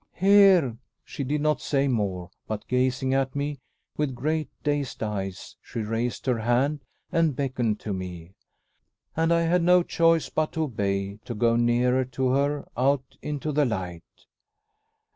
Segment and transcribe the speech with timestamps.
[0.15, 3.59] "Here!" She did not say more, but gazing at me
[3.97, 8.33] with great dazed eyes, she raised her hand, and beckoned to me.
[9.15, 13.51] And I had no choice but to obey to go nearer to her, out into
[13.51, 14.01] the light.